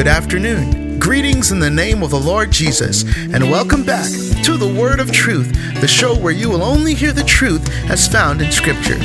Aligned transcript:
Good 0.00 0.08
afternoon. 0.08 0.98
Greetings 0.98 1.52
in 1.52 1.58
the 1.58 1.68
name 1.68 2.02
of 2.02 2.08
the 2.08 2.18
Lord 2.18 2.50
Jesus, 2.50 3.04
and 3.34 3.50
welcome 3.50 3.84
back 3.84 4.10
to 4.44 4.56
the 4.56 4.74
Word 4.80 4.98
of 4.98 5.12
Truth, 5.12 5.52
the 5.78 5.86
show 5.86 6.16
where 6.18 6.32
you 6.32 6.48
will 6.48 6.62
only 6.62 6.94
hear 6.94 7.12
the 7.12 7.22
truth 7.22 7.68
as 7.90 8.08
found 8.08 8.40
in 8.40 8.50
Scripture. 8.50 8.96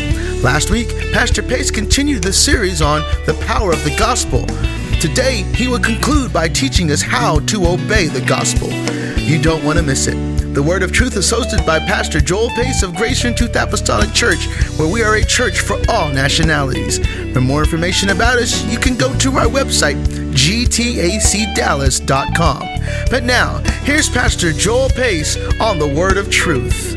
Last 0.42 0.70
week, 0.70 0.88
Pastor 1.12 1.44
Pace 1.44 1.70
continued 1.70 2.24
the 2.24 2.32
series 2.32 2.82
on 2.82 3.02
the 3.26 3.38
power 3.46 3.74
of 3.74 3.84
the 3.84 3.94
gospel. 3.98 4.46
Today, 5.02 5.44
he 5.54 5.68
will 5.68 5.82
conclude 5.82 6.32
by 6.32 6.48
teaching 6.48 6.90
us 6.92 7.02
how 7.02 7.40
to 7.40 7.68
obey 7.68 8.08
the 8.08 8.26
gospel. 8.26 8.72
You 9.20 9.42
don't 9.42 9.66
want 9.66 9.78
to 9.78 9.84
miss 9.84 10.08
it. 10.08 10.16
The 10.54 10.64
Word 10.64 10.82
of 10.82 10.94
Truth 10.94 11.18
is 11.18 11.30
hosted 11.30 11.66
by 11.66 11.80
Pastor 11.80 12.22
Joel 12.22 12.52
Pace 12.52 12.84
of 12.84 12.96
Grace 12.96 13.26
and 13.26 13.36
Truth 13.36 13.58
Apostolic 13.58 14.14
Church, 14.14 14.46
where 14.78 14.88
we 14.88 15.04
are 15.04 15.16
a 15.16 15.26
church 15.26 15.60
for 15.60 15.78
all 15.90 16.08
nationalities. 16.08 17.00
For 17.36 17.42
more 17.42 17.66
information 17.66 18.12
about 18.12 18.38
us, 18.38 18.64
you 18.72 18.80
can 18.80 18.96
go 18.96 19.14
to 19.18 19.36
our 19.36 19.48
website, 19.48 20.02
gtacdallas.com. 20.32 22.62
But 23.12 23.26
now, 23.26 23.58
here's 23.84 24.10
Pastor 24.10 24.54
Joel 24.54 24.88
Pace 24.88 25.36
on 25.60 25.78
the 25.78 25.86
Word 25.86 26.16
of 26.16 26.30
Truth. 26.30 26.94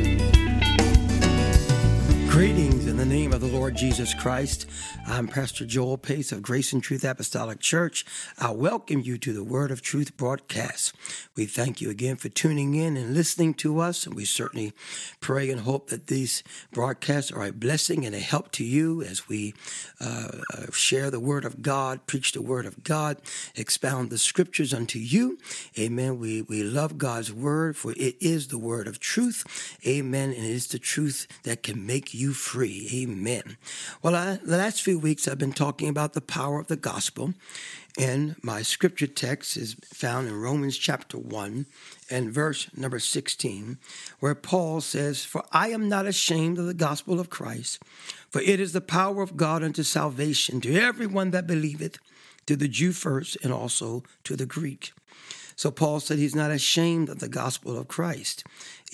Greetings 2.30 2.77
name 3.08 3.32
of 3.32 3.40
the 3.40 3.46
Lord 3.46 3.74
Jesus 3.74 4.12
Christ. 4.12 4.66
I'm 5.06 5.28
Pastor 5.28 5.64
Joel 5.64 5.96
Pace 5.96 6.30
of 6.30 6.42
Grace 6.42 6.74
and 6.74 6.82
Truth 6.82 7.04
Apostolic 7.04 7.58
Church. 7.58 8.04
I 8.38 8.50
welcome 8.50 9.00
you 9.00 9.16
to 9.16 9.32
the 9.32 9.42
Word 9.42 9.70
of 9.70 9.80
Truth 9.80 10.18
broadcast. 10.18 10.94
We 11.34 11.46
thank 11.46 11.80
you 11.80 11.88
again 11.88 12.16
for 12.16 12.28
tuning 12.28 12.74
in 12.74 12.98
and 12.98 13.14
listening 13.14 13.54
to 13.54 13.80
us, 13.80 14.04
and 14.04 14.14
we 14.14 14.26
certainly 14.26 14.74
pray 15.20 15.48
and 15.48 15.62
hope 15.62 15.88
that 15.88 16.08
these 16.08 16.42
broadcasts 16.70 17.32
are 17.32 17.46
a 17.46 17.52
blessing 17.52 18.04
and 18.04 18.14
a 18.14 18.18
help 18.20 18.52
to 18.52 18.64
you 18.64 19.00
as 19.00 19.26
we 19.26 19.54
uh, 19.98 20.28
uh 20.54 20.66
share 20.70 21.10
the 21.10 21.18
Word 21.18 21.46
of 21.46 21.62
God, 21.62 22.06
preach 22.06 22.32
the 22.32 22.42
Word 22.42 22.66
of 22.66 22.84
God, 22.84 23.22
expound 23.56 24.10
the 24.10 24.18
Scriptures 24.18 24.74
unto 24.74 24.98
you. 24.98 25.38
Amen. 25.78 26.18
We 26.18 26.42
we 26.42 26.62
love 26.62 26.98
God's 26.98 27.32
Word, 27.32 27.74
for 27.74 27.92
it 27.92 28.16
is 28.20 28.48
the 28.48 28.58
Word 28.58 28.86
of 28.86 29.00
truth. 29.00 29.78
Amen. 29.86 30.28
And 30.28 30.44
it 30.44 30.50
is 30.50 30.66
the 30.66 30.78
truth 30.78 31.26
that 31.44 31.62
can 31.62 31.86
make 31.86 32.12
you 32.12 32.34
free. 32.34 32.97
Amen. 33.02 33.56
Well, 34.02 34.16
I, 34.16 34.38
the 34.42 34.56
last 34.56 34.82
few 34.82 34.98
weeks 34.98 35.28
I've 35.28 35.38
been 35.38 35.52
talking 35.52 35.88
about 35.88 36.14
the 36.14 36.20
power 36.20 36.58
of 36.58 36.66
the 36.66 36.76
gospel, 36.76 37.32
and 37.96 38.34
my 38.42 38.62
scripture 38.62 39.06
text 39.06 39.56
is 39.56 39.76
found 39.84 40.26
in 40.26 40.34
Romans 40.34 40.76
chapter 40.76 41.16
1 41.16 41.66
and 42.10 42.32
verse 42.32 42.66
number 42.76 42.98
16, 42.98 43.78
where 44.18 44.34
Paul 44.34 44.80
says, 44.80 45.24
For 45.24 45.44
I 45.52 45.68
am 45.68 45.88
not 45.88 46.06
ashamed 46.06 46.58
of 46.58 46.66
the 46.66 46.74
gospel 46.74 47.20
of 47.20 47.30
Christ, 47.30 47.80
for 48.30 48.40
it 48.40 48.58
is 48.58 48.72
the 48.72 48.80
power 48.80 49.22
of 49.22 49.36
God 49.36 49.62
unto 49.62 49.84
salvation 49.84 50.60
to 50.62 50.74
everyone 50.74 51.30
that 51.30 51.46
believeth, 51.46 51.98
to 52.46 52.56
the 52.56 52.68
Jew 52.68 52.90
first, 52.90 53.36
and 53.44 53.52
also 53.52 54.02
to 54.24 54.34
the 54.34 54.46
Greek. 54.46 54.92
So 55.54 55.72
Paul 55.72 55.98
said 55.98 56.18
he's 56.18 56.36
not 56.36 56.52
ashamed 56.52 57.08
of 57.08 57.18
the 57.18 57.28
gospel 57.28 57.76
of 57.76 57.88
Christ. 57.88 58.44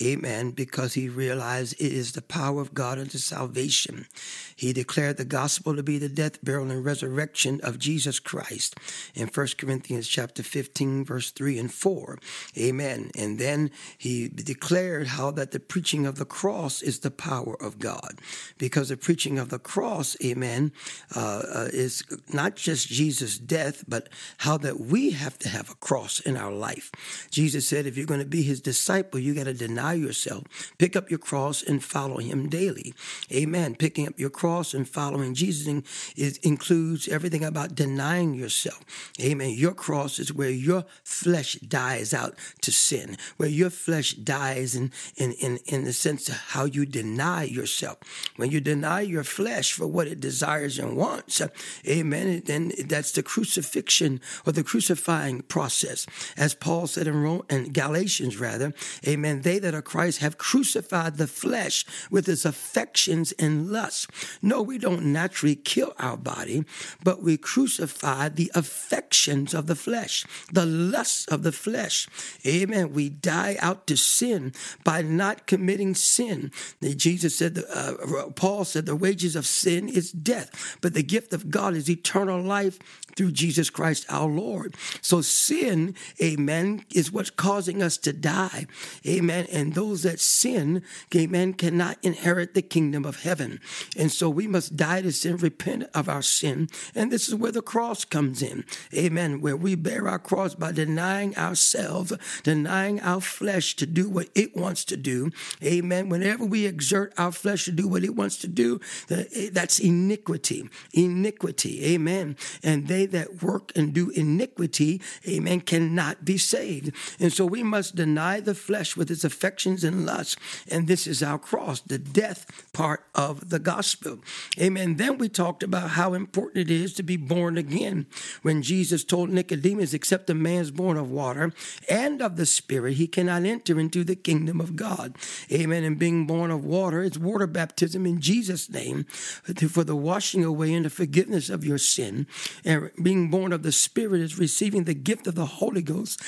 Amen. 0.01 0.51
Because 0.51 0.93
he 0.93 1.07
realized 1.07 1.73
it 1.73 1.93
is 1.93 2.11
the 2.11 2.21
power 2.21 2.61
of 2.61 2.73
God 2.73 2.99
unto 2.99 3.17
salvation. 3.17 4.07
He 4.55 4.73
declared 4.73 5.17
the 5.17 5.25
gospel 5.25 5.75
to 5.75 5.83
be 5.83 5.97
the 5.97 6.09
death, 6.09 6.43
burial, 6.43 6.69
and 6.69 6.83
resurrection 6.83 7.61
of 7.63 7.79
Jesus 7.79 8.19
Christ 8.19 8.75
in 9.13 9.27
1 9.27 9.47
Corinthians 9.57 10.07
chapter 10.07 10.43
15, 10.43 11.05
verse 11.05 11.31
3 11.31 11.59
and 11.59 11.73
4. 11.73 12.19
Amen. 12.57 13.11
And 13.17 13.39
then 13.39 13.71
he 13.97 14.27
declared 14.27 15.07
how 15.07 15.31
that 15.31 15.51
the 15.51 15.59
preaching 15.59 16.05
of 16.05 16.17
the 16.17 16.25
cross 16.25 16.81
is 16.81 16.99
the 16.99 17.11
power 17.11 17.55
of 17.61 17.79
God. 17.79 18.19
Because 18.57 18.89
the 18.89 18.97
preaching 18.97 19.39
of 19.39 19.49
the 19.49 19.59
cross, 19.59 20.17
amen, 20.23 20.73
uh, 21.15 21.43
uh, 21.53 21.67
is 21.71 22.03
not 22.33 22.55
just 22.55 22.87
Jesus' 22.87 23.37
death, 23.37 23.85
but 23.87 24.09
how 24.39 24.57
that 24.57 24.79
we 24.79 25.11
have 25.11 25.39
to 25.39 25.49
have 25.49 25.69
a 25.69 25.75
cross 25.75 26.19
in 26.19 26.35
our 26.35 26.51
life. 26.51 26.91
Jesus 27.31 27.67
said, 27.67 27.85
if 27.85 27.95
you're 27.95 28.05
going 28.05 28.19
to 28.19 28.25
be 28.25 28.43
his 28.43 28.59
disciple, 28.59 29.19
you 29.19 29.33
got 29.33 29.45
to 29.45 29.53
deny 29.53 29.84
deny 29.85 29.93
yourself. 29.93 30.43
Pick 30.77 30.95
up 30.95 31.09
your 31.09 31.19
cross 31.19 31.63
and 31.63 31.83
follow 31.83 32.17
him 32.17 32.49
daily. 32.49 32.93
Amen. 33.31 33.75
Picking 33.75 34.07
up 34.07 34.19
your 34.19 34.29
cross 34.29 34.73
and 34.73 34.87
following 34.87 35.33
Jesus 35.33 35.83
is, 36.15 36.37
includes 36.37 37.07
everything 37.07 37.43
about 37.43 37.75
denying 37.75 38.33
yourself. 38.33 38.83
Amen. 39.21 39.51
Your 39.51 39.73
cross 39.73 40.19
is 40.19 40.33
where 40.33 40.49
your 40.49 40.85
flesh 41.03 41.55
dies 41.55 42.13
out 42.13 42.35
to 42.61 42.71
sin, 42.71 43.17
where 43.37 43.49
your 43.49 43.69
flesh 43.69 44.13
dies 44.13 44.75
in, 44.75 44.91
in, 45.17 45.33
in, 45.33 45.59
in 45.65 45.83
the 45.83 45.93
sense 45.93 46.29
of 46.29 46.35
how 46.35 46.65
you 46.65 46.85
deny 46.85 47.43
yourself. 47.43 47.97
When 48.37 48.51
you 48.51 48.61
deny 48.61 49.01
your 49.01 49.23
flesh 49.23 49.73
for 49.73 49.87
what 49.87 50.07
it 50.07 50.19
desires 50.19 50.79
and 50.79 50.97
wants, 50.97 51.41
amen, 51.87 52.43
then 52.45 52.71
that's 52.85 53.11
the 53.11 53.23
crucifixion 53.23 54.19
or 54.45 54.51
the 54.51 54.63
crucifying 54.63 55.41
process. 55.43 56.05
As 56.37 56.55
Paul 56.55 56.87
said 56.87 57.07
in, 57.07 57.21
Rome, 57.21 57.43
in 57.49 57.71
Galatians, 57.71 58.37
rather, 58.39 58.73
amen, 59.07 59.41
they 59.41 59.59
that 59.59 59.74
Christ 59.81 60.19
have 60.19 60.37
crucified 60.37 61.17
the 61.17 61.27
flesh 61.27 61.85
with 62.11 62.27
its 62.29 62.45
affections 62.45 63.31
and 63.33 63.71
lusts. 63.71 64.07
No, 64.41 64.61
we 64.61 64.77
don't 64.77 65.05
naturally 65.05 65.55
kill 65.55 65.93
our 65.99 66.17
body, 66.17 66.63
but 67.03 67.21
we 67.21 67.37
crucify 67.37 68.29
the 68.29 68.51
affections 68.53 69.53
of 69.53 69.67
the 69.67 69.75
flesh, 69.75 70.25
the 70.51 70.65
lusts 70.65 71.25
of 71.27 71.43
the 71.43 71.51
flesh. 71.51 72.07
Amen. 72.45 72.93
We 72.93 73.09
die 73.09 73.57
out 73.59 73.87
to 73.87 73.97
sin 73.97 74.53
by 74.83 75.01
not 75.01 75.47
committing 75.47 75.95
sin. 75.95 76.51
Jesus 76.81 77.37
said, 77.37 77.63
uh, 77.73 77.93
Paul 78.35 78.65
said, 78.65 78.85
the 78.85 78.95
wages 78.95 79.35
of 79.35 79.45
sin 79.45 79.89
is 79.89 80.11
death, 80.11 80.77
but 80.81 80.93
the 80.93 81.03
gift 81.03 81.33
of 81.33 81.49
God 81.49 81.75
is 81.75 81.89
eternal 81.89 82.41
life 82.41 82.79
through 83.15 83.31
Jesus 83.31 83.69
Christ 83.69 84.05
our 84.09 84.27
Lord. 84.27 84.75
So 85.01 85.21
sin, 85.21 85.95
amen, 86.21 86.85
is 86.93 87.11
what's 87.11 87.29
causing 87.29 87.81
us 87.81 87.97
to 87.99 88.13
die. 88.13 88.67
Amen. 89.07 89.47
And 89.51 89.64
those 89.73 90.03
that 90.03 90.19
sin, 90.19 90.83
amen, 91.15 91.53
cannot 91.53 91.97
inherit 92.03 92.53
the 92.53 92.61
kingdom 92.61 93.05
of 93.05 93.23
heaven. 93.23 93.59
And 93.97 94.11
so 94.11 94.29
we 94.29 94.47
must 94.47 94.75
die 94.75 95.01
to 95.01 95.11
sin, 95.11 95.37
repent 95.37 95.85
of 95.93 96.09
our 96.09 96.21
sin. 96.21 96.69
And 96.93 97.11
this 97.11 97.27
is 97.27 97.35
where 97.35 97.51
the 97.51 97.61
cross 97.61 98.05
comes 98.05 98.41
in. 98.41 98.65
Amen. 98.93 99.41
Where 99.41 99.57
we 99.57 99.75
bear 99.75 100.07
our 100.07 100.19
cross 100.19 100.55
by 100.55 100.71
denying 100.71 101.35
ourselves, 101.37 102.13
denying 102.43 102.99
our 103.01 103.21
flesh 103.21 103.75
to 103.77 103.85
do 103.85 104.09
what 104.09 104.29
it 104.35 104.55
wants 104.55 104.85
to 104.85 104.97
do. 104.97 105.31
Amen. 105.63 106.09
Whenever 106.09 106.45
we 106.45 106.65
exert 106.65 107.13
our 107.17 107.31
flesh 107.31 107.65
to 107.65 107.71
do 107.71 107.87
what 107.87 108.03
it 108.03 108.15
wants 108.15 108.37
to 108.39 108.47
do, 108.47 108.79
eh, 109.09 109.49
that's 109.51 109.79
iniquity. 109.79 110.69
Iniquity. 110.93 111.85
Amen. 111.93 112.35
And 112.63 112.87
they 112.87 113.05
that 113.07 113.41
work 113.41 113.71
and 113.75 113.93
do 113.93 114.09
iniquity, 114.11 115.01
amen, 115.27 115.61
cannot 115.61 116.25
be 116.25 116.37
saved. 116.37 116.91
And 117.19 117.31
so 117.31 117.45
we 117.45 117.63
must 117.63 117.95
deny 117.95 118.39
the 118.39 118.55
flesh 118.55 118.97
with 118.97 119.11
its 119.11 119.23
affections 119.55 119.85
and 119.85 120.05
lusts. 120.05 120.35
And 120.69 120.87
this 120.87 121.07
is 121.07 121.23
our 121.23 121.39
cross, 121.39 121.79
the 121.79 121.97
death 121.97 122.45
part 122.73 123.05
of 123.15 123.49
the 123.49 123.59
gospel. 123.59 124.19
Amen. 124.59 124.97
Then 124.97 125.17
we 125.17 125.29
talked 125.29 125.63
about 125.63 125.91
how 125.91 126.13
important 126.13 126.69
it 126.69 126.71
is 126.71 126.93
to 126.95 127.03
be 127.03 127.15
born 127.15 127.57
again. 127.57 128.05
When 128.41 128.61
Jesus 128.61 129.05
told 129.05 129.29
Nicodemus, 129.29 129.93
except 129.93 130.29
a 130.29 130.33
man's 130.33 130.71
born 130.71 130.97
of 130.97 131.09
water 131.09 131.53
and 131.89 132.21
of 132.21 132.35
the 132.35 132.45
Spirit, 132.45 132.95
he 132.95 133.07
cannot 133.07 133.43
enter 133.43 133.79
into 133.79 134.03
the 134.03 134.15
kingdom 134.15 134.59
of 134.59 134.75
God. 134.75 135.15
Amen. 135.49 135.85
And 135.85 135.97
being 135.97 136.27
born 136.27 136.51
of 136.51 136.65
water, 136.65 137.01
it's 137.01 137.17
water 137.17 137.47
baptism 137.47 138.05
in 138.05 138.19
Jesus' 138.19 138.69
name 138.69 139.05
for 139.05 139.85
the 139.85 139.95
washing 139.95 140.43
away 140.43 140.73
and 140.73 140.85
the 140.85 140.89
forgiveness 140.89 141.49
of 141.49 141.63
your 141.63 141.77
sin. 141.77 142.27
And 142.65 142.91
being 143.01 143.29
born 143.29 143.53
of 143.53 143.63
the 143.63 143.71
Spirit 143.71 144.19
is 144.19 144.37
receiving 144.37 144.83
the 144.83 144.93
gift 144.93 145.27
of 145.27 145.35
the 145.35 145.45
Holy 145.45 145.81
Ghost, 145.81 146.21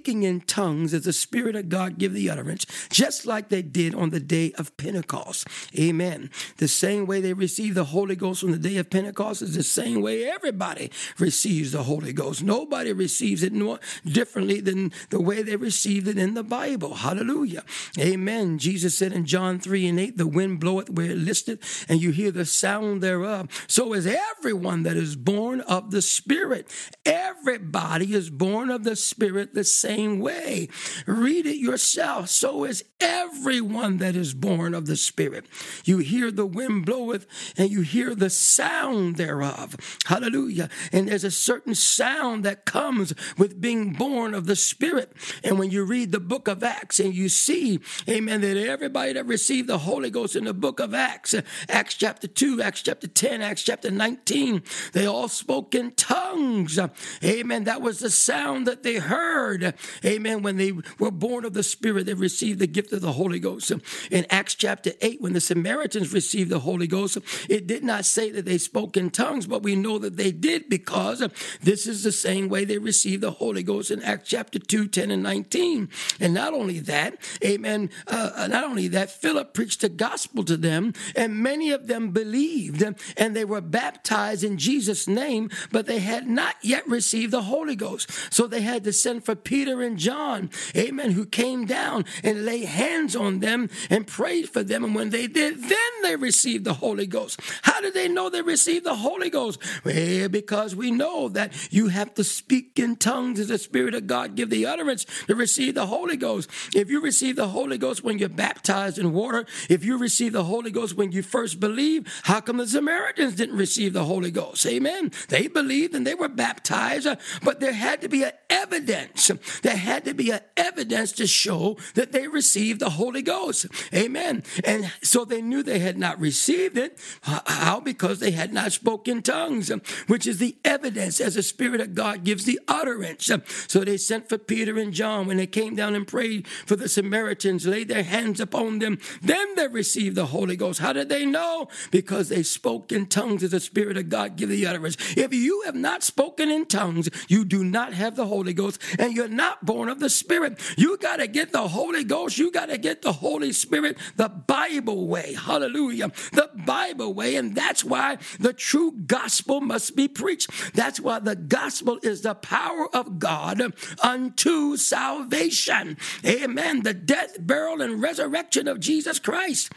speaking 0.00 0.22
in 0.22 0.40
tongues 0.40 0.94
as 0.94 1.04
the 1.04 1.12
Spirit 1.12 1.54
of 1.54 1.68
God 1.68 1.98
give 1.98 2.14
the 2.14 2.30
utterance, 2.30 2.64
just 2.88 3.26
like 3.26 3.50
they 3.50 3.60
did 3.60 3.94
on 3.94 4.08
the 4.08 4.18
day 4.18 4.50
of 4.52 4.74
Pentecost. 4.78 5.46
Amen. 5.78 6.30
The 6.56 6.68
same 6.68 7.04
way 7.04 7.20
they 7.20 7.34
received 7.34 7.74
the 7.74 7.84
Holy 7.84 8.16
Ghost 8.16 8.42
on 8.42 8.50
the 8.50 8.56
day 8.56 8.78
of 8.78 8.88
Pentecost 8.88 9.42
is 9.42 9.54
the 9.54 9.62
same 9.62 10.00
way 10.00 10.24
everybody 10.24 10.90
receives 11.18 11.72
the 11.72 11.82
Holy 11.82 12.14
Ghost. 12.14 12.42
Nobody 12.42 12.94
receives 12.94 13.42
it 13.42 13.52
more 13.52 13.78
differently 14.06 14.62
than 14.62 14.90
the 15.10 15.20
way 15.20 15.42
they 15.42 15.56
received 15.56 16.08
it 16.08 16.16
in 16.16 16.32
the 16.32 16.42
Bible. 16.42 16.94
Hallelujah. 16.94 17.62
Amen. 17.98 18.58
Jesus 18.58 18.96
said 18.96 19.12
in 19.12 19.26
John 19.26 19.60
3 19.60 19.86
and 19.86 20.00
8, 20.00 20.16
the 20.16 20.26
wind 20.26 20.60
bloweth 20.60 20.88
where 20.88 21.10
it 21.10 21.18
listeth, 21.18 21.84
and 21.90 22.00
you 22.00 22.10
hear 22.10 22.30
the 22.30 22.46
sound 22.46 23.02
thereof. 23.02 23.48
So 23.66 23.92
is 23.92 24.06
everyone 24.06 24.84
that 24.84 24.96
is 24.96 25.14
born 25.14 25.60
of 25.60 25.90
the 25.90 26.00
Spirit. 26.00 26.70
Everybody 27.04 28.14
is 28.14 28.30
born 28.30 28.70
of 28.70 28.84
the 28.84 28.96
Spirit 28.96 29.52
the 29.52 29.64
same 29.64 29.89
same 29.90 30.20
way. 30.20 30.68
Read 31.06 31.46
it 31.46 31.56
yourself. 31.56 32.28
So 32.28 32.64
is 32.64 32.84
everyone 33.00 33.98
that 33.98 34.14
is 34.14 34.34
born 34.34 34.72
of 34.72 34.86
the 34.86 34.96
Spirit. 34.96 35.46
You 35.84 35.98
hear 35.98 36.30
the 36.30 36.46
wind 36.46 36.86
bloweth 36.86 37.26
and 37.56 37.70
you 37.70 37.80
hear 37.80 38.14
the 38.14 38.30
sound 38.30 39.16
thereof. 39.16 39.76
Hallelujah. 40.06 40.68
And 40.92 41.08
there's 41.08 41.24
a 41.24 41.30
certain 41.30 41.74
sound 41.74 42.44
that 42.44 42.66
comes 42.66 43.14
with 43.36 43.60
being 43.60 43.92
born 43.92 44.32
of 44.32 44.46
the 44.46 44.54
Spirit. 44.54 45.12
And 45.42 45.58
when 45.58 45.70
you 45.70 45.84
read 45.84 46.12
the 46.12 46.20
book 46.20 46.46
of 46.46 46.62
Acts 46.62 47.00
and 47.00 47.12
you 47.12 47.28
see, 47.28 47.80
amen, 48.08 48.42
that 48.42 48.56
everybody 48.56 49.14
that 49.14 49.26
received 49.26 49.68
the 49.68 49.78
Holy 49.78 50.10
Ghost 50.10 50.36
in 50.36 50.44
the 50.44 50.54
book 50.54 50.78
of 50.78 50.94
Acts, 50.94 51.34
Acts 51.68 51.94
chapter 51.94 52.28
2, 52.28 52.62
Acts 52.62 52.82
chapter 52.82 53.08
10, 53.08 53.42
Acts 53.42 53.62
chapter 53.62 53.90
19, 53.90 54.62
they 54.92 55.06
all 55.06 55.28
spoke 55.28 55.74
in 55.74 55.92
tongues. 55.92 56.78
Amen. 57.24 57.64
That 57.64 57.82
was 57.82 57.98
the 57.98 58.10
sound 58.10 58.66
that 58.66 58.84
they 58.84 58.96
heard. 58.96 59.74
Amen. 60.04 60.42
When 60.42 60.56
they 60.56 60.72
were 60.98 61.10
born 61.10 61.44
of 61.44 61.52
the 61.52 61.62
Spirit, 61.62 62.06
they 62.06 62.14
received 62.14 62.58
the 62.58 62.66
gift 62.66 62.92
of 62.92 63.00
the 63.00 63.12
Holy 63.12 63.38
Ghost. 63.38 63.72
In 64.10 64.26
Acts 64.30 64.54
chapter 64.54 64.92
8, 65.00 65.20
when 65.20 65.32
the 65.32 65.40
Samaritans 65.40 66.12
received 66.12 66.50
the 66.50 66.60
Holy 66.60 66.86
Ghost, 66.86 67.18
it 67.48 67.66
did 67.66 67.84
not 67.84 68.04
say 68.04 68.30
that 68.30 68.44
they 68.44 68.58
spoke 68.58 68.96
in 68.96 69.10
tongues, 69.10 69.46
but 69.46 69.62
we 69.62 69.76
know 69.76 69.98
that 69.98 70.16
they 70.16 70.32
did 70.32 70.68
because 70.68 71.26
this 71.62 71.86
is 71.86 72.02
the 72.02 72.12
same 72.12 72.48
way 72.48 72.64
they 72.64 72.78
received 72.78 73.22
the 73.22 73.30
Holy 73.30 73.62
Ghost 73.62 73.90
in 73.90 74.02
Acts 74.02 74.28
chapter 74.28 74.58
2, 74.58 74.88
10, 74.88 75.10
and 75.10 75.22
19. 75.22 75.88
And 76.18 76.34
not 76.34 76.52
only 76.52 76.80
that, 76.80 77.16
amen, 77.44 77.90
uh, 78.06 78.48
not 78.50 78.64
only 78.64 78.88
that, 78.88 79.10
Philip 79.10 79.54
preached 79.54 79.80
the 79.80 79.88
gospel 79.88 80.44
to 80.44 80.56
them, 80.56 80.94
and 81.16 81.36
many 81.36 81.70
of 81.70 81.86
them 81.86 82.10
believed, 82.10 82.82
and 83.16 83.36
they 83.36 83.44
were 83.44 83.60
baptized 83.60 84.44
in 84.44 84.58
Jesus' 84.58 85.08
name, 85.08 85.50
but 85.70 85.86
they 85.86 85.98
had 85.98 86.28
not 86.28 86.56
yet 86.62 86.86
received 86.88 87.32
the 87.32 87.42
Holy 87.42 87.76
Ghost. 87.76 88.10
So 88.32 88.46
they 88.46 88.62
had 88.62 88.84
to 88.84 88.92
send 88.92 89.24
for 89.24 89.34
Peter 89.34 89.69
and 89.78 89.98
John, 89.98 90.50
amen, 90.76 91.12
who 91.12 91.24
came 91.24 91.66
down 91.66 92.04
and 92.24 92.44
lay 92.44 92.64
hands 92.64 93.14
on 93.14 93.38
them 93.40 93.68
and 93.88 94.06
prayed 94.06 94.48
for 94.48 94.62
them. 94.62 94.84
And 94.84 94.94
when 94.94 95.10
they 95.10 95.26
did, 95.26 95.62
then 95.62 95.92
they 96.02 96.16
received 96.16 96.64
the 96.64 96.74
Holy 96.74 97.06
Ghost. 97.06 97.40
How 97.62 97.80
did 97.80 97.94
they 97.94 98.08
know 98.08 98.28
they 98.28 98.42
received 98.42 98.84
the 98.84 98.96
Holy 98.96 99.30
Ghost? 99.30 99.60
Well, 99.84 100.28
because 100.28 100.74
we 100.74 100.90
know 100.90 101.28
that 101.30 101.52
you 101.72 101.88
have 101.88 102.14
to 102.14 102.24
speak 102.24 102.78
in 102.78 102.96
tongues 102.96 103.38
as 103.38 103.48
the 103.48 103.58
Spirit 103.58 103.94
of 103.94 104.06
God 104.06 104.34
give 104.34 104.50
the 104.50 104.66
utterance 104.66 105.06
to 105.26 105.34
receive 105.34 105.74
the 105.74 105.86
Holy 105.86 106.16
Ghost. 106.16 106.50
If 106.74 106.90
you 106.90 107.00
receive 107.00 107.36
the 107.36 107.48
Holy 107.48 107.78
Ghost 107.78 108.02
when 108.02 108.18
you're 108.18 108.28
baptized 108.28 108.98
in 108.98 109.12
water, 109.12 109.46
if 109.68 109.84
you 109.84 109.96
receive 109.98 110.32
the 110.32 110.44
Holy 110.44 110.70
Ghost 110.70 110.96
when 110.96 111.12
you 111.12 111.22
first 111.22 111.60
believe, 111.60 112.06
how 112.24 112.40
come 112.40 112.56
the 112.56 112.66
Samaritans 112.66 113.34
didn't 113.36 113.56
receive 113.56 113.92
the 113.92 114.04
Holy 114.04 114.30
Ghost? 114.30 114.66
Amen. 114.66 115.12
They 115.28 115.46
believed 115.48 115.94
and 115.94 116.06
they 116.06 116.14
were 116.14 116.28
baptized, 116.28 117.06
uh, 117.06 117.16
but 117.42 117.60
there 117.60 117.72
had 117.72 118.00
to 118.02 118.08
be 118.08 118.24
an 118.24 118.32
evidence. 118.48 119.30
There 119.62 119.76
had 119.76 120.04
to 120.04 120.14
be 120.14 120.30
an 120.30 120.40
evidence 120.56 121.12
to 121.12 121.26
show 121.26 121.76
that 121.94 122.12
they 122.12 122.28
received 122.28 122.80
the 122.80 122.90
Holy 122.90 123.22
Ghost. 123.22 123.66
Amen. 123.94 124.42
And 124.64 124.92
so 125.02 125.24
they 125.24 125.42
knew 125.42 125.62
they 125.62 125.78
had 125.78 125.98
not 125.98 126.20
received 126.20 126.78
it. 126.78 126.98
How? 127.22 127.80
Because 127.80 128.20
they 128.20 128.30
had 128.30 128.52
not 128.52 128.72
spoken 128.72 129.22
tongues, 129.22 129.70
which 130.06 130.26
is 130.26 130.38
the 130.38 130.56
evidence 130.64 131.20
as 131.20 131.34
the 131.34 131.42
Spirit 131.42 131.80
of 131.80 131.94
God 131.94 132.24
gives 132.24 132.44
the 132.44 132.60
utterance. 132.68 133.30
So 133.68 133.80
they 133.80 133.96
sent 133.96 134.28
for 134.28 134.38
Peter 134.38 134.78
and 134.78 134.92
John 134.92 135.26
when 135.26 135.36
they 135.36 135.46
came 135.46 135.74
down 135.74 135.94
and 135.94 136.06
prayed 136.06 136.46
for 136.48 136.76
the 136.76 136.88
Samaritans, 136.88 137.66
laid 137.66 137.88
their 137.88 138.02
hands 138.02 138.40
upon 138.40 138.78
them. 138.78 138.98
Then 139.22 139.54
they 139.54 139.68
received 139.68 140.16
the 140.16 140.26
Holy 140.26 140.56
Ghost. 140.56 140.80
How 140.80 140.92
did 140.92 141.08
they 141.08 141.26
know? 141.26 141.68
Because 141.90 142.28
they 142.28 142.42
spoke 142.42 142.92
in 142.92 143.06
tongues 143.06 143.42
as 143.42 143.50
the 143.50 143.60
Spirit 143.60 143.96
of 143.96 144.08
God 144.08 144.36
give 144.36 144.48
the 144.48 144.66
utterance. 144.66 144.96
If 145.16 145.32
you 145.34 145.62
have 145.66 145.74
not 145.74 146.02
spoken 146.02 146.50
in 146.50 146.66
tongues, 146.66 147.08
you 147.28 147.44
do 147.44 147.64
not 147.64 147.92
have 147.92 148.16
the 148.16 148.26
Holy 148.26 148.52
Ghost 148.52 148.80
and 148.98 149.14
you're 149.14 149.28
not 149.50 149.66
born 149.66 149.88
of 149.88 149.98
the 149.98 150.10
Spirit. 150.10 150.58
You 150.76 150.96
got 150.96 151.16
to 151.16 151.26
get 151.26 151.50
the 151.50 151.66
Holy 151.66 152.04
Ghost. 152.04 152.38
You 152.38 152.52
got 152.52 152.66
to 152.66 152.78
get 152.78 153.02
the 153.02 153.12
Holy 153.12 153.52
Spirit 153.52 153.98
the 154.16 154.28
Bible 154.28 155.08
way. 155.08 155.34
Hallelujah. 155.34 156.12
The 156.32 156.50
Bible 156.54 157.14
way. 157.14 157.34
And 157.34 157.54
that's 157.54 157.84
why 157.84 158.18
the 158.38 158.52
true 158.52 158.92
gospel 158.92 159.60
must 159.60 159.96
be 159.96 160.06
preached. 160.06 160.50
That's 160.74 161.00
why 161.00 161.18
the 161.18 161.34
gospel 161.34 161.98
is 162.02 162.22
the 162.22 162.34
power 162.34 162.94
of 162.94 163.18
God 163.18 163.74
unto 164.02 164.76
salvation. 164.76 165.96
Amen. 166.24 166.82
The 166.82 166.94
death, 166.94 167.36
burial, 167.40 167.82
and 167.82 168.00
resurrection 168.00 168.68
of 168.68 168.78
Jesus 168.78 169.18
Christ. 169.18 169.72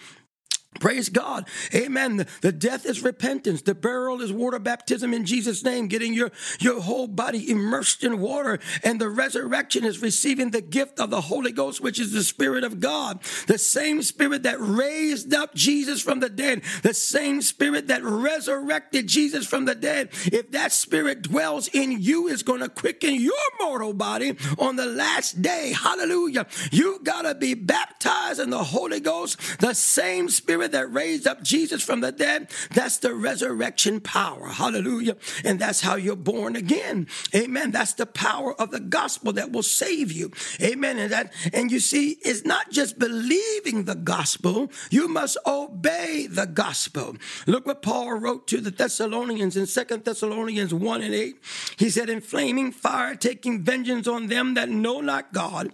Praise 0.80 1.10
God. 1.10 1.48
Amen. 1.74 2.26
The 2.42 2.52
death 2.52 2.86
is 2.86 3.04
repentance. 3.04 3.62
The 3.62 3.76
burial 3.76 4.22
is 4.22 4.34
water 4.34 4.60
baptism 4.60 5.14
in 5.14 5.26
Jesus' 5.26 5.64
name, 5.64 5.88
getting 5.88 6.14
your, 6.14 6.32
your 6.60 6.82
whole 6.82 7.08
body 7.08 7.50
immersed 7.50 8.04
in 8.04 8.20
water. 8.20 8.60
And 8.84 9.00
the 9.00 9.10
resurrection 9.10 9.86
is 9.86 10.02
receiving 10.02 10.52
the 10.52 10.62
gift 10.62 11.00
of 11.00 11.10
the 11.10 11.22
Holy 11.22 11.52
Ghost, 11.52 11.82
which 11.82 12.00
is 12.00 12.12
the 12.12 12.24
Spirit 12.24 12.64
of 12.64 12.80
God. 12.80 13.22
The 13.48 13.58
same 13.58 14.02
Spirit 14.02 14.44
that 14.44 14.58
raised 14.60 15.34
up 15.34 15.54
Jesus 15.56 16.02
from 16.02 16.20
the 16.20 16.30
dead, 16.30 16.64
the 16.82 16.94
same 16.94 17.42
Spirit 17.42 17.88
that 17.88 18.04
resurrected 18.04 19.08
Jesus 19.08 19.46
from 19.46 19.66
the 19.66 19.76
dead. 19.76 20.10
If 20.26 20.52
that 20.52 20.72
Spirit 20.72 21.22
dwells 21.22 21.68
in 21.68 22.02
you, 22.02 22.24
is 22.28 22.44
going 22.44 22.62
to 22.62 22.70
quicken 22.70 23.16
your 23.16 23.34
mortal 23.60 23.94
body 23.94 24.36
on 24.58 24.76
the 24.76 24.86
last 24.86 25.42
day. 25.42 25.74
Hallelujah. 25.74 26.48
You've 26.72 27.04
got 27.04 27.24
to 27.24 27.36
be 27.36 27.54
baptized 27.54 28.40
in 28.40 28.50
the 28.50 28.64
Holy 28.64 29.00
Ghost. 29.00 29.60
The 29.60 29.74
same 29.74 30.30
Spirit 30.30 30.63
Spirit 30.64 30.72
that 30.72 30.94
raised 30.94 31.28
up 31.28 31.44
Jesus 31.44 31.84
from 31.84 32.00
the 32.00 32.12
dead, 32.12 32.50
that's 32.74 32.98
the 33.00 33.14
resurrection 33.14 34.00
power. 34.00 34.48
Hallelujah. 34.48 35.18
And 35.44 35.60
that's 35.60 35.82
how 35.82 35.96
you're 35.96 36.16
born 36.16 36.56
again. 36.56 37.08
Amen. 37.36 37.72
That's 37.72 37.94
the 37.94 38.06
power 38.06 38.54
of 38.60 38.72
the 38.72 38.80
gospel 38.80 39.34
that 39.34 39.52
will 39.52 39.64
save 39.64 40.12
you. 40.12 40.32
Amen. 40.62 41.00
And 41.00 41.12
that, 41.12 41.34
and 41.52 41.70
you 41.70 41.82
see, 41.82 42.18
it's 42.22 42.46
not 42.46 42.72
just 42.72 42.98
believing 42.98 43.84
the 43.84 43.96
gospel, 43.96 44.72
you 44.90 45.10
must 45.10 45.38
obey 45.46 46.28
the 46.30 46.46
gospel. 46.46 47.18
Look 47.46 47.66
what 47.66 47.82
Paul 47.82 48.14
wrote 48.14 48.48
to 48.48 48.62
the 48.62 48.72
Thessalonians 48.72 49.58
in 49.58 49.66
Second 49.66 50.06
Thessalonians 50.06 50.74
1 50.74 51.02
and 51.02 51.14
8. 51.14 51.36
He 51.78 51.90
said, 51.90 52.10
In 52.10 52.22
flaming 52.22 52.72
fire, 52.72 53.16
taking 53.16 53.64
vengeance 53.64 54.08
on 54.08 54.28
them 54.28 54.54
that 54.54 54.70
know 54.70 55.02
not 55.02 55.34
God 55.34 55.74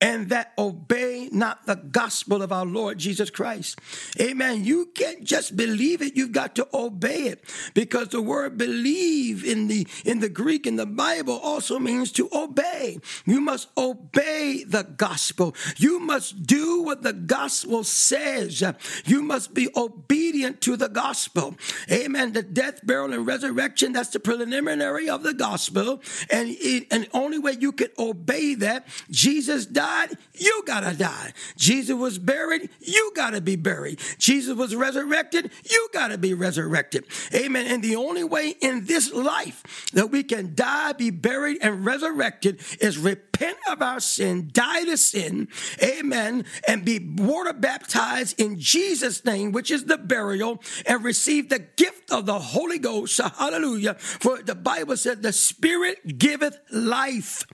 and 0.00 0.30
that 0.30 0.52
obey 0.56 1.28
not 1.30 1.66
the 1.66 1.76
gospel 1.76 2.42
of 2.42 2.52
our 2.52 2.64
Lord 2.64 2.96
Jesus 2.96 3.28
Christ. 3.28 3.78
Amen. 4.18 4.29
You 4.30 4.90
can't 4.94 5.24
just 5.24 5.56
believe 5.56 6.02
it, 6.02 6.16
you've 6.16 6.32
got 6.32 6.54
to 6.56 6.68
obey 6.72 7.24
it. 7.24 7.44
Because 7.74 8.08
the 8.08 8.22
word 8.22 8.56
believe 8.56 9.44
in 9.44 9.68
the 9.68 9.86
in 10.04 10.20
the 10.20 10.28
Greek 10.28 10.66
in 10.66 10.76
the 10.76 10.86
Bible 10.86 11.38
also 11.38 11.78
means 11.78 12.12
to 12.12 12.28
obey. 12.32 12.98
You 13.26 13.40
must 13.40 13.68
obey 13.76 14.64
the 14.66 14.84
gospel. 14.84 15.54
You 15.76 15.98
must 15.98 16.46
do 16.46 16.82
what 16.82 17.02
the 17.02 17.12
gospel 17.12 17.84
says. 17.84 18.62
You 19.04 19.22
must 19.22 19.52
be 19.52 19.68
obedient 19.76 20.60
to 20.62 20.76
the 20.76 20.88
gospel. 20.88 21.56
Amen. 21.90 22.32
The 22.32 22.42
death, 22.42 22.80
burial, 22.84 23.12
and 23.12 23.26
resurrection, 23.26 23.92
that's 23.92 24.10
the 24.10 24.20
preliminary 24.20 25.08
of 25.08 25.22
the 25.22 25.34
gospel. 25.34 26.00
And, 26.30 26.50
it, 26.50 26.86
and 26.90 27.08
only 27.12 27.38
way 27.38 27.56
you 27.58 27.72
can 27.72 27.88
obey 27.98 28.54
that, 28.56 28.86
Jesus 29.10 29.66
died, 29.66 30.16
you 30.34 30.62
gotta 30.66 30.96
die. 30.96 31.32
Jesus 31.56 31.96
was 31.96 32.18
buried, 32.18 32.70
you 32.80 33.12
gotta 33.14 33.40
be 33.40 33.56
buried. 33.56 34.00
Jesus 34.20 34.56
was 34.56 34.76
resurrected, 34.76 35.50
you 35.68 35.88
got 35.92 36.08
to 36.08 36.18
be 36.18 36.34
resurrected. 36.34 37.06
Amen. 37.34 37.66
And 37.66 37.82
the 37.82 37.96
only 37.96 38.22
way 38.22 38.54
in 38.60 38.84
this 38.84 39.12
life 39.12 39.90
that 39.94 40.10
we 40.10 40.22
can 40.22 40.54
die, 40.54 40.92
be 40.92 41.10
buried, 41.10 41.58
and 41.62 41.84
resurrected 41.84 42.60
is 42.80 42.98
repent 43.40 43.58
of 43.70 43.82
our 43.82 44.00
sin, 44.00 44.50
die 44.52 44.84
to 44.84 44.96
sin, 44.96 45.48
amen, 45.82 46.44
and 46.66 46.84
be 46.84 46.98
water 46.98 47.52
baptized 47.52 48.40
in 48.40 48.58
Jesus' 48.58 49.24
name, 49.24 49.52
which 49.52 49.70
is 49.70 49.84
the 49.84 49.98
burial, 49.98 50.62
and 50.86 51.02
receive 51.04 51.48
the 51.48 51.58
gift 51.58 52.10
of 52.12 52.26
the 52.26 52.38
Holy 52.38 52.78
Ghost. 52.78 53.20
Hallelujah. 53.20 53.94
For 53.94 54.42
the 54.42 54.54
Bible 54.54 54.96
said, 54.96 55.22
the 55.22 55.32
Spirit 55.32 56.18
giveth 56.18 56.58
life. 56.70 57.46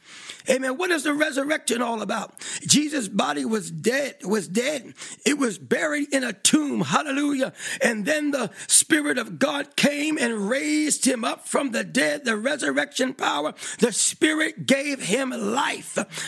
Amen. 0.49 0.76
What 0.76 0.90
is 0.90 1.02
the 1.02 1.12
resurrection 1.12 1.83
all 1.83 2.02
about? 2.02 2.38
Jesus' 2.61 3.09
body 3.09 3.45
was 3.45 3.71
dead, 3.71 4.16
was 4.25 4.47
dead. 4.47 4.95
It 5.25 5.38
was 5.38 5.59
buried 5.59 6.12
in 6.14 6.23
a 6.23 6.33
tomb. 6.33 6.83
Hallelujah. 6.83 7.52
And 7.83 8.07
then 8.07 8.31
the 8.31 8.50
Spirit 8.69 9.19
of 9.19 9.40
God 9.40 9.75
came 9.75 10.16
and 10.19 10.49
raised 10.49 11.05
him 11.05 11.25
up 11.25 11.49
from 11.49 11.73
the 11.73 11.83
dead, 11.83 12.25
the 12.25 12.37
resurrection 12.37 13.14
power. 13.14 13.55
The 13.81 13.93
Spirit 13.93 14.66
gave 14.66 15.02
him 15.02 15.31
life. 15.31 15.75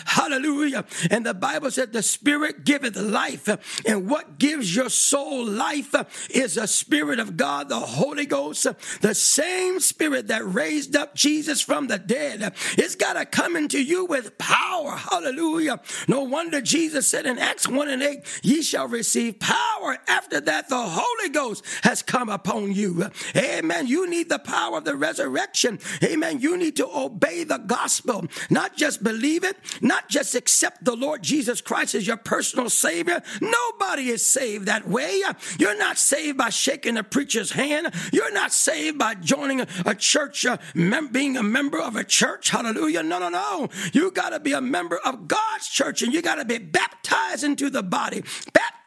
Hallelujah. 0.05 0.85
And 1.11 1.25
the 1.25 1.35
Bible 1.35 1.71
said 1.71 1.93
the 1.93 2.03
Spirit 2.03 2.65
giveth 2.65 2.97
life. 2.97 3.49
And 3.87 4.09
what 4.09 4.39
gives 4.39 4.75
your 4.75 4.91
soul 4.91 5.45
life 5.45 5.95
is 6.31 6.55
the 6.55 6.67
Spirit 6.67 7.19
of 7.19 7.37
God, 7.37 7.69
the 7.69 7.81
Holy 7.81 8.27
Ghost, 8.27 8.67
the 9.01 9.15
same 9.15 9.81
Spirit 9.81 10.29
that 10.29 10.47
raised 10.47 10.97
up 10.97 11.15
Jesus 11.15 11.61
from 11.61 11.87
the 11.87 11.99
dead. 11.99 12.53
It's 12.77 12.95
got 12.95 13.15
to 13.15 13.25
come 13.25 13.57
into 13.57 13.83
you 13.83 14.05
with 14.05 14.39
power. 14.39 14.97
Hallelujah. 14.97 15.81
No 16.07 16.23
wonder 16.23 16.61
Jesus 16.61 17.07
said 17.09 17.27
in 17.27 17.39
Acts 17.39 17.69
1 17.69 17.89
and 17.89 18.03
8, 18.03 18.41
ye 18.43 18.63
shall 18.63 18.89
receive 18.89 19.39
power. 19.39 19.68
After 20.07 20.41
that, 20.41 20.69
the 20.69 20.77
Holy 20.81 21.29
Ghost 21.31 21.65
has 21.83 22.03
come 22.03 22.29
upon 22.29 22.73
you. 22.73 23.11
Amen. 23.37 23.87
You 23.87 24.09
need 24.09 24.29
the 24.29 24.39
power 24.39 24.79
of 24.79 24.85
the 24.85 24.97
resurrection. 24.97 25.79
Amen. 26.03 26.41
You 26.41 26.57
need 26.57 26.77
to 26.77 26.89
obey 26.89 27.45
the 27.45 27.59
gospel, 27.59 28.27
not 28.51 28.77
just 28.77 29.03
believe 29.03 29.45
it, 29.45 29.57
not 29.81 30.09
just 30.09 30.35
accept 30.35 30.85
the 30.85 30.97
Lord 30.97 31.23
Jesus 31.23 31.61
Christ 31.61 31.95
as 31.95 32.07
your 32.07 32.17
personal 32.17 32.71
Savior. 32.71 33.23
Nobody 33.41 34.09
is 34.09 34.25
saved 34.25 34.67
that 34.67 34.89
way. 34.89 35.23
You're 35.59 35.79
not 35.79 35.99
saved 35.99 36.39
by 36.39 36.51
shaking 36.51 36.97
a 36.97 37.03
preacher's 37.03 37.53
hand. 37.53 37.93
You're 38.13 38.33
not 38.33 38.53
saved 38.53 38.99
by 38.99 39.15
joining 39.15 39.61
a, 39.61 39.67
a 39.87 39.95
church, 39.95 40.45
uh, 40.47 40.59
mem- 40.75 41.09
being 41.09 41.37
a 41.37 41.43
member 41.43 41.81
of 41.81 41.97
a 41.97 42.05
church. 42.05 42.51
Hallelujah. 42.51 43.03
No, 43.03 43.19
no, 43.19 43.29
no. 43.29 43.69
You 43.93 44.11
got 44.11 44.31
to 44.31 44.41
be 44.41 44.53
a 44.53 44.61
member 44.61 44.99
of 45.05 45.29
God's 45.29 45.69
church 45.69 46.03
and 46.03 46.13
you 46.13 46.23
got 46.23 46.37
to 46.37 46.45
be 46.45 46.59
baptized 46.59 47.45
into 47.45 47.71
the 47.71 47.83
body. 47.83 48.23
Baptized 48.53 48.78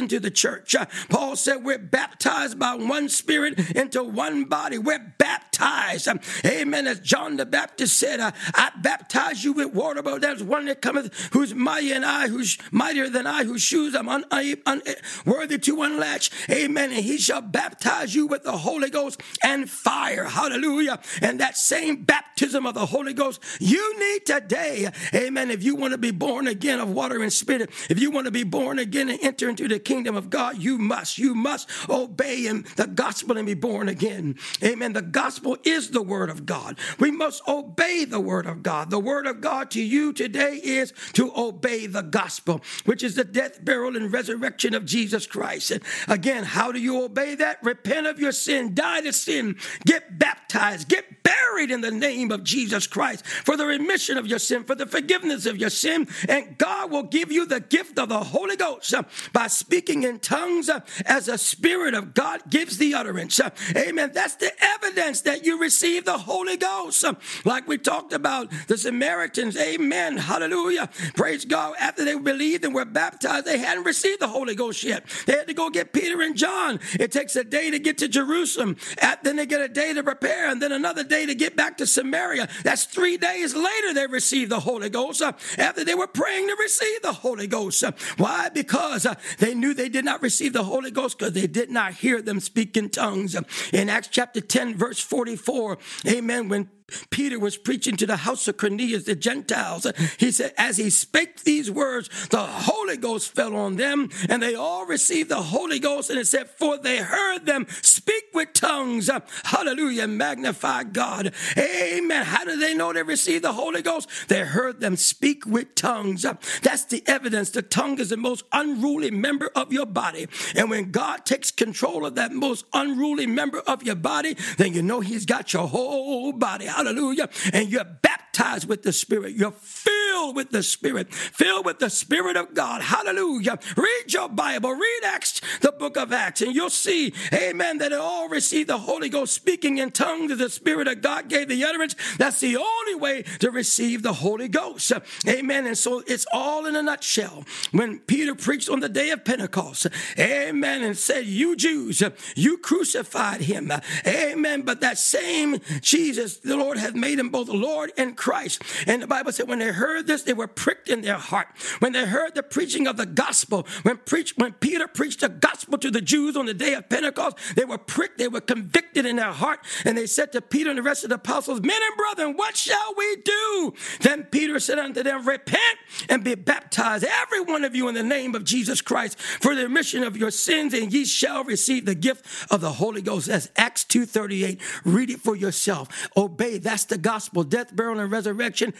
into 0.00 0.18
the 0.18 0.30
church. 0.30 0.74
Uh, 0.74 0.86
Paul 1.08 1.36
said 1.36 1.64
we're 1.64 1.78
baptized 1.78 2.58
by 2.58 2.74
one 2.74 3.08
spirit 3.08 3.58
into 3.76 4.02
one 4.02 4.44
body. 4.44 4.78
We're 4.78 5.14
baptized. 5.18 6.08
Um, 6.08 6.20
amen. 6.44 6.86
As 6.86 7.00
John 7.00 7.36
the 7.36 7.46
Baptist 7.46 7.98
said, 7.98 8.18
uh, 8.18 8.32
I 8.54 8.70
baptize 8.80 9.44
you 9.44 9.52
with 9.52 9.74
water, 9.74 10.02
but 10.02 10.20
there's 10.22 10.42
one 10.42 10.64
that 10.66 10.80
cometh 10.80 11.30
who's 11.32 11.54
mighty 11.54 11.92
and 11.92 12.04
I, 12.04 12.28
who's 12.28 12.58
mightier 12.70 13.08
than 13.08 13.26
I, 13.26 13.44
whose 13.44 13.62
shoes 13.62 13.94
I'm 13.94 14.08
unworthy 14.08 14.62
un- 14.66 14.82
un- 15.26 15.60
to 15.60 15.82
unlatch. 15.82 16.30
Amen. 16.50 16.92
And 16.92 17.04
he 17.04 17.18
shall 17.18 17.42
baptize 17.42 18.14
you 18.14 18.26
with 18.26 18.42
the 18.42 18.56
Holy 18.56 18.90
Ghost 18.90 19.22
and 19.44 19.68
fire. 19.68 20.24
Hallelujah. 20.24 20.98
And 21.20 21.40
that 21.40 21.56
same 21.56 22.04
baptism 22.04 22.66
of 22.66 22.74
the 22.74 22.86
Holy 22.86 23.12
Ghost 23.12 23.42
you 23.60 23.98
need 23.98 24.26
today. 24.26 24.88
Amen. 25.14 25.50
If 25.50 25.62
you 25.62 25.76
want 25.76 25.92
to 25.92 25.98
be 25.98 26.10
born 26.10 26.46
again 26.46 26.80
of 26.80 26.90
water 26.90 27.22
and 27.22 27.32
spirit, 27.32 27.70
if 27.90 28.00
you 28.00 28.10
want 28.10 28.26
to 28.26 28.30
be 28.30 28.44
born 28.44 28.78
again 28.78 29.10
and 29.10 29.20
enter 29.40 29.48
into 29.48 29.68
the 29.68 29.80
kingdom 29.80 30.16
of 30.16 30.28
God, 30.28 30.58
you 30.58 30.76
must, 30.76 31.16
you 31.16 31.34
must 31.34 31.68
obey 31.88 32.42
him, 32.42 32.64
the 32.76 32.86
gospel 32.86 33.38
and 33.38 33.46
be 33.46 33.54
born 33.54 33.88
again. 33.88 34.36
Amen. 34.62 34.92
The 34.92 35.02
gospel 35.02 35.56
is 35.64 35.90
the 35.90 36.02
word 36.02 36.28
of 36.28 36.44
God. 36.44 36.78
We 36.98 37.10
must 37.10 37.46
obey 37.48 38.04
the 38.04 38.20
word 38.20 38.46
of 38.46 38.62
God. 38.62 38.90
The 38.90 38.98
word 38.98 39.26
of 39.26 39.40
God 39.40 39.70
to 39.72 39.82
you 39.82 40.12
today 40.12 40.60
is 40.62 40.92
to 41.14 41.32
obey 41.34 41.86
the 41.86 42.02
gospel, 42.02 42.60
which 42.84 43.02
is 43.02 43.14
the 43.14 43.24
death, 43.24 43.64
burial, 43.64 43.96
and 43.96 44.12
resurrection 44.12 44.74
of 44.74 44.84
Jesus 44.84 45.26
Christ. 45.26 45.70
And 45.70 45.82
again, 46.06 46.44
how 46.44 46.70
do 46.70 46.80
you 46.80 47.02
obey 47.02 47.34
that? 47.36 47.62
Repent 47.62 48.06
of 48.06 48.20
your 48.20 48.32
sin, 48.32 48.74
die 48.74 49.00
to 49.02 49.12
sin, 49.12 49.56
get 49.86 50.18
baptized, 50.18 50.88
get 50.88 51.19
buried 51.30 51.70
in 51.70 51.80
the 51.80 51.90
name 51.90 52.30
of 52.30 52.42
Jesus 52.42 52.86
Christ 52.86 53.26
for 53.26 53.56
the 53.56 53.66
remission 53.66 54.18
of 54.18 54.26
your 54.26 54.38
sin, 54.38 54.64
for 54.64 54.74
the 54.74 54.86
forgiveness 54.86 55.46
of 55.46 55.56
your 55.56 55.70
sin, 55.70 56.08
and 56.28 56.58
God 56.58 56.90
will 56.90 57.04
give 57.04 57.30
you 57.30 57.46
the 57.46 57.60
gift 57.60 57.98
of 57.98 58.08
the 58.08 58.24
Holy 58.24 58.56
Ghost 58.56 58.92
uh, 58.94 59.02
by 59.32 59.46
speaking 59.46 60.02
in 60.02 60.18
tongues 60.18 60.68
uh, 60.68 60.80
as 61.04 61.26
the 61.26 61.38
Spirit 61.38 61.94
of 61.94 62.14
God 62.14 62.40
gives 62.50 62.78
the 62.78 62.94
utterance. 62.94 63.38
Uh, 63.38 63.50
amen. 63.76 64.10
That's 64.12 64.36
the 64.36 64.50
evidence 64.60 65.20
that 65.22 65.44
you 65.44 65.60
receive 65.60 66.04
the 66.04 66.18
Holy 66.18 66.56
Ghost. 66.56 67.04
Like 67.44 67.68
we 67.68 67.78
talked 67.78 68.12
about 68.12 68.50
the 68.66 68.76
Samaritans. 68.76 69.56
Amen. 69.56 70.16
Hallelujah. 70.16 70.88
Praise 71.14 71.44
God. 71.44 71.74
After 71.78 72.04
they 72.04 72.16
believed 72.18 72.64
and 72.64 72.74
were 72.74 72.84
baptized, 72.84 73.46
they 73.46 73.58
hadn't 73.58 73.84
received 73.84 74.20
the 74.20 74.28
Holy 74.28 74.54
Ghost 74.54 74.82
yet. 74.82 75.04
They 75.26 75.34
had 75.34 75.46
to 75.46 75.54
go 75.54 75.70
get 75.70 75.92
Peter 75.92 76.20
and 76.22 76.36
John. 76.36 76.80
It 76.98 77.12
takes 77.12 77.36
a 77.36 77.44
day 77.44 77.70
to 77.70 77.78
get 77.78 77.98
to 77.98 78.08
Jerusalem. 78.08 78.76
Then 79.22 79.36
they 79.36 79.46
get 79.46 79.60
a 79.60 79.68
day 79.68 79.92
to 79.92 80.02
prepare 80.02 80.50
and 80.50 80.60
then 80.60 80.72
another 80.72 81.04
day 81.04 81.19
to 81.26 81.34
get 81.34 81.56
back 81.56 81.78
to 81.78 81.86
Samaria. 81.86 82.48
That's 82.62 82.84
three 82.84 83.16
days 83.16 83.54
later 83.54 83.94
they 83.94 84.06
received 84.06 84.50
the 84.50 84.60
Holy 84.60 84.88
Ghost 84.88 85.22
uh, 85.22 85.32
after 85.58 85.84
they 85.84 85.94
were 85.94 86.06
praying 86.06 86.48
to 86.48 86.56
receive 86.58 87.02
the 87.02 87.12
Holy 87.12 87.46
Ghost. 87.46 87.82
Uh, 87.82 87.92
why? 88.16 88.48
Because 88.48 89.06
uh, 89.06 89.14
they 89.38 89.54
knew 89.54 89.74
they 89.74 89.88
did 89.88 90.04
not 90.04 90.22
receive 90.22 90.52
the 90.52 90.64
Holy 90.64 90.90
Ghost 90.90 91.18
because 91.18 91.34
they 91.34 91.46
did 91.46 91.70
not 91.70 91.94
hear 91.94 92.22
them 92.22 92.40
speak 92.40 92.76
in 92.76 92.90
tongues. 92.90 93.36
In 93.72 93.88
Acts 93.88 94.08
chapter 94.08 94.40
10, 94.40 94.76
verse 94.76 95.00
44, 95.00 95.78
amen, 96.06 96.48
when 96.48 96.68
Peter 97.10 97.38
was 97.38 97.56
preaching 97.56 97.96
to 97.96 98.06
the 98.06 98.18
house 98.18 98.48
of 98.48 98.56
Cornelius, 98.56 99.04
the 99.04 99.14
Gentiles. 99.14 99.86
He 100.18 100.30
said, 100.30 100.52
as 100.56 100.76
he 100.76 100.90
spake 100.90 101.42
these 101.42 101.70
words, 101.70 102.08
the 102.28 102.42
Holy 102.42 102.96
Ghost 102.96 103.34
fell 103.34 103.56
on 103.56 103.76
them, 103.76 104.08
and 104.28 104.42
they 104.42 104.54
all 104.54 104.86
received 104.86 105.28
the 105.28 105.42
Holy 105.42 105.78
Ghost. 105.78 106.10
And 106.10 106.18
it 106.18 106.26
said, 106.26 106.50
for 106.50 106.78
they 106.78 106.98
heard 106.98 107.46
them 107.46 107.66
speak 107.82 108.24
with 108.34 108.52
tongues. 108.52 109.10
Hallelujah. 109.44 110.08
Magnify 110.08 110.84
God. 110.84 111.32
Amen. 111.56 112.24
How 112.24 112.44
do 112.44 112.58
they 112.58 112.74
know 112.74 112.92
they 112.92 113.02
received 113.02 113.44
the 113.44 113.52
Holy 113.52 113.82
Ghost? 113.82 114.08
They 114.28 114.40
heard 114.40 114.80
them 114.80 114.96
speak 114.96 115.46
with 115.46 115.74
tongues. 115.74 116.24
That's 116.62 116.84
the 116.84 117.02
evidence. 117.06 117.50
The 117.50 117.62
tongue 117.62 117.98
is 117.98 118.10
the 118.10 118.16
most 118.16 118.44
unruly 118.52 119.10
member 119.10 119.50
of 119.54 119.72
your 119.72 119.86
body. 119.86 120.28
And 120.54 120.70
when 120.70 120.90
God 120.90 121.24
takes 121.26 121.50
control 121.50 122.06
of 122.06 122.14
that 122.16 122.32
most 122.32 122.64
unruly 122.72 123.26
member 123.26 123.60
of 123.60 123.82
your 123.82 123.94
body, 123.94 124.36
then 124.56 124.72
you 124.72 124.82
know 124.82 125.00
he's 125.00 125.26
got 125.26 125.52
your 125.52 125.68
whole 125.68 126.32
body. 126.32 126.68
Hallelujah. 126.80 127.28
And 127.52 127.68
you're 127.68 127.84
baptized 127.84 128.66
with 128.66 128.82
the 128.82 128.92
Spirit. 128.92 129.34
You're 129.34 129.50
filled 129.52 129.89
with 130.28 130.50
the 130.50 130.62
Spirit, 130.62 131.12
filled 131.12 131.66
with 131.66 131.78
the 131.78 131.90
Spirit 131.90 132.36
of 132.36 132.54
God. 132.54 132.82
Hallelujah. 132.82 133.58
Read 133.76 134.12
your 134.12 134.28
Bible, 134.28 134.72
read 134.72 135.00
Acts, 135.04 135.40
the 135.60 135.72
book 135.72 135.96
of 135.96 136.12
Acts, 136.12 136.42
and 136.42 136.54
you'll 136.54 136.70
see, 136.70 137.12
amen, 137.32 137.78
that 137.78 137.90
they 137.90 137.96
all 137.96 138.28
received 138.28 138.68
the 138.68 138.78
Holy 138.78 139.08
Ghost 139.08 139.34
speaking 139.34 139.78
in 139.78 139.90
tongues 139.90 140.36
the 140.36 140.50
Spirit 140.50 140.88
of 140.88 141.02
God 141.02 141.28
gave 141.28 141.48
the 141.48 141.64
utterance. 141.64 141.94
That's 142.18 142.40
the 142.40 142.56
only 142.56 142.94
way 142.94 143.22
to 143.40 143.50
receive 143.50 144.02
the 144.02 144.12
Holy 144.12 144.48
Ghost. 144.48 144.92
Amen. 145.26 145.66
And 145.66 145.76
so 145.76 146.02
it's 146.06 146.26
all 146.32 146.66
in 146.66 146.76
a 146.76 146.82
nutshell. 146.82 147.44
When 147.72 147.98
Peter 148.00 148.34
preached 148.34 148.68
on 148.68 148.80
the 148.80 148.88
day 148.88 149.10
of 149.10 149.24
Pentecost, 149.24 149.86
amen, 150.18 150.82
and 150.82 150.96
said, 150.96 151.26
You 151.26 151.56
Jews, 151.56 152.02
you 152.34 152.58
crucified 152.58 153.42
him. 153.42 153.72
Amen. 154.06 154.62
But 154.62 154.80
that 154.80 154.98
same 154.98 155.58
Jesus, 155.80 156.38
the 156.38 156.56
Lord 156.56 156.78
hath 156.78 156.94
made 156.94 157.18
him 157.18 157.30
both 157.30 157.48
Lord 157.48 157.92
and 157.96 158.16
Christ. 158.16 158.62
And 158.86 159.02
the 159.02 159.06
Bible 159.06 159.32
said, 159.32 159.48
when 159.48 159.58
they 159.58 159.72
heard 159.72 160.06
this, 160.10 160.22
they 160.22 160.32
were 160.32 160.46
pricked 160.46 160.88
in 160.88 161.02
their 161.02 161.18
heart. 161.18 161.48
When 161.78 161.92
they 161.92 162.04
heard 162.04 162.34
the 162.34 162.42
preaching 162.42 162.86
of 162.86 162.96
the 162.96 163.06
gospel, 163.06 163.66
when 163.82 163.96
preach, 163.98 164.34
when 164.36 164.52
Peter 164.54 164.86
preached 164.86 165.20
the 165.20 165.28
gospel 165.28 165.78
to 165.78 165.90
the 165.90 166.00
Jews 166.00 166.36
on 166.36 166.46
the 166.46 166.54
day 166.54 166.74
of 166.74 166.88
Pentecost, 166.88 167.36
they 167.54 167.64
were 167.64 167.78
pricked, 167.78 168.18
they 168.18 168.28
were 168.28 168.40
convicted 168.40 169.06
in 169.06 169.16
their 169.16 169.32
heart, 169.32 169.60
and 169.84 169.96
they 169.96 170.06
said 170.06 170.32
to 170.32 170.40
Peter 170.40 170.70
and 170.70 170.78
the 170.78 170.82
rest 170.82 171.04
of 171.04 171.10
the 171.10 171.16
apostles, 171.16 171.60
Men 171.60 171.80
and 171.82 171.96
brethren, 171.96 172.36
what 172.36 172.56
shall 172.56 172.94
we 172.96 173.16
do? 173.24 173.74
Then 174.00 174.24
Peter 174.24 174.58
said 174.58 174.78
unto 174.78 175.02
them, 175.02 175.26
Repent 175.26 175.78
and 176.08 176.24
be 176.24 176.34
baptized, 176.34 177.04
every 177.04 177.40
one 177.40 177.64
of 177.64 177.74
you, 177.74 177.88
in 177.88 177.94
the 177.94 178.02
name 178.02 178.34
of 178.34 178.44
Jesus 178.44 178.80
Christ, 178.80 179.18
for 179.18 179.54
the 179.54 179.62
remission 179.62 180.02
of 180.02 180.16
your 180.16 180.30
sins, 180.30 180.74
and 180.74 180.92
ye 180.92 181.04
shall 181.04 181.44
receive 181.44 181.86
the 181.86 181.94
gift 181.94 182.26
of 182.50 182.60
the 182.60 182.72
Holy 182.72 183.02
Ghost. 183.02 183.28
That's 183.28 183.48
Acts 183.56 183.84
2:38. 183.84 184.60
Read 184.84 185.10
it 185.10 185.20
for 185.20 185.36
yourself. 185.36 186.08
Obey. 186.16 186.58
That's 186.58 186.84
the 186.84 186.98
gospel. 186.98 187.44
Death, 187.44 187.74
burial, 187.74 188.00
and 188.00 188.10
resurrection. 188.10 188.74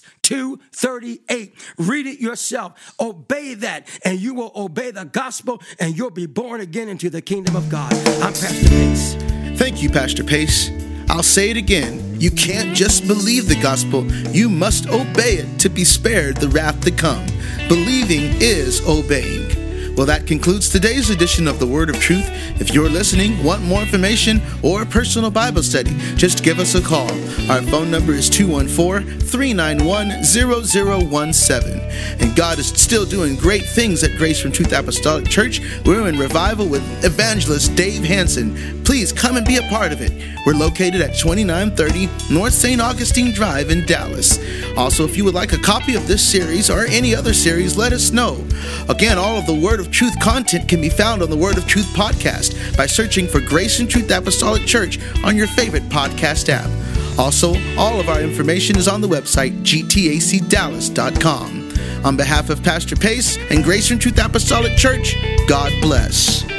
Acts 0.00 0.18
2:38. 0.22 1.52
Read 1.78 2.06
it 2.06 2.20
yourself. 2.20 2.94
Obey 3.00 3.54
that, 3.54 3.88
and 4.04 4.20
you 4.20 4.34
will 4.34 4.52
obey 4.54 4.90
the 4.90 5.04
gospel, 5.04 5.60
and 5.78 5.96
you'll 5.96 6.10
be 6.10 6.26
born 6.26 6.60
again 6.60 6.88
into 6.88 7.10
the 7.10 7.20
kingdom 7.20 7.56
of 7.56 7.68
God. 7.68 7.92
I'm 8.22 8.32
Pastor 8.32 8.68
Pace. 8.68 9.14
Thank 9.58 9.82
you, 9.82 9.90
Pastor 9.90 10.24
Pace. 10.24 10.70
I'll 11.08 11.22
say 11.22 11.50
it 11.50 11.56
again. 11.56 12.20
You 12.20 12.30
can't 12.30 12.76
just 12.76 13.06
believe 13.06 13.48
the 13.48 13.60
gospel, 13.60 14.04
you 14.32 14.48
must 14.48 14.88
obey 14.88 15.38
it 15.38 15.58
to 15.60 15.68
be 15.68 15.84
spared 15.84 16.36
the 16.36 16.48
wrath 16.48 16.80
to 16.82 16.90
come. 16.90 17.26
Believing 17.68 18.40
is 18.40 18.80
obeying. 18.86 19.59
Well, 20.00 20.06
that 20.06 20.26
concludes 20.26 20.70
today's 20.70 21.10
edition 21.10 21.46
of 21.46 21.60
the 21.60 21.66
Word 21.66 21.90
of 21.90 22.00
Truth. 22.00 22.26
If 22.58 22.72
you're 22.72 22.88
listening, 22.88 23.44
want 23.44 23.62
more 23.62 23.82
information, 23.82 24.40
or 24.62 24.80
a 24.80 24.86
personal 24.86 25.30
Bible 25.30 25.62
study, 25.62 25.90
just 26.16 26.42
give 26.42 26.58
us 26.58 26.74
a 26.74 26.80
call. 26.80 27.10
Our 27.50 27.60
phone 27.60 27.90
number 27.90 28.14
is 28.14 28.30
214 28.30 29.20
391 29.20 30.24
0017. 30.24 31.80
And 32.18 32.34
God 32.34 32.58
is 32.58 32.68
still 32.68 33.04
doing 33.04 33.36
great 33.36 33.66
things 33.66 34.02
at 34.02 34.16
Grace 34.16 34.42
and 34.42 34.54
Truth 34.54 34.72
Apostolic 34.72 35.28
Church. 35.28 35.60
We're 35.84 36.08
in 36.08 36.18
revival 36.18 36.66
with 36.66 36.82
evangelist 37.04 37.76
Dave 37.76 38.02
Hanson. 38.02 38.82
Please 38.84 39.12
come 39.12 39.36
and 39.36 39.46
be 39.46 39.58
a 39.58 39.68
part 39.68 39.92
of 39.92 40.00
it. 40.00 40.12
We're 40.46 40.54
located 40.54 41.02
at 41.02 41.14
2930 41.14 42.34
North 42.34 42.54
St. 42.54 42.80
Augustine 42.80 43.32
Drive 43.32 43.68
in 43.68 43.84
Dallas. 43.84 44.38
Also, 44.76 45.04
if 45.04 45.16
you 45.16 45.24
would 45.24 45.34
like 45.34 45.52
a 45.52 45.58
copy 45.58 45.94
of 45.94 46.06
this 46.06 46.22
series 46.22 46.70
or 46.70 46.84
any 46.86 47.14
other 47.14 47.32
series, 47.32 47.76
let 47.76 47.92
us 47.92 48.10
know. 48.12 48.44
Again, 48.88 49.18
all 49.18 49.36
of 49.36 49.46
the 49.46 49.54
Word 49.54 49.80
of 49.80 49.90
Truth 49.90 50.18
content 50.20 50.68
can 50.68 50.80
be 50.80 50.88
found 50.88 51.22
on 51.22 51.30
the 51.30 51.36
Word 51.36 51.58
of 51.58 51.66
Truth 51.66 51.86
podcast 51.94 52.76
by 52.76 52.86
searching 52.86 53.26
for 53.26 53.40
Grace 53.40 53.80
and 53.80 53.90
Truth 53.90 54.10
Apostolic 54.10 54.66
Church 54.66 54.98
on 55.24 55.36
your 55.36 55.46
favorite 55.48 55.84
podcast 55.84 56.48
app. 56.48 56.70
Also, 57.18 57.54
all 57.76 58.00
of 58.00 58.08
our 58.08 58.20
information 58.20 58.76
is 58.76 58.88
on 58.88 59.00
the 59.00 59.08
website 59.08 59.62
gtacdallas.com. 59.62 61.60
On 62.04 62.16
behalf 62.16 62.48
of 62.48 62.62
Pastor 62.62 62.96
Pace 62.96 63.36
and 63.50 63.62
Grace 63.62 63.90
and 63.90 64.00
Truth 64.00 64.18
Apostolic 64.24 64.76
Church, 64.76 65.16
God 65.46 65.72
bless. 65.82 66.49